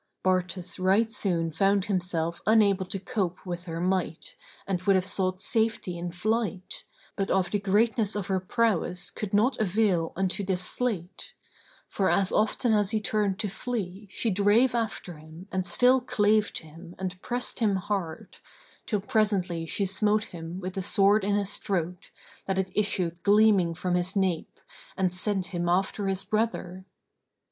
[0.23, 4.35] Bartus right soon found himself unable to cope with her might
[4.65, 6.83] and would have sought safety in flight,
[7.15, 11.33] but of the greatness of her prowess could not avail unto this sleight;
[11.87, 16.51] for, as often as he turned to flee, she drave after him and still clave
[16.53, 18.39] to him and pressed him hard,
[18.87, 22.09] till presently she smote him with the sword in his throat,
[22.47, 24.59] that it issued gleaming from his nape,
[24.97, 26.85] and sent him after his brother.